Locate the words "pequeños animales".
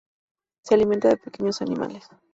1.17-2.09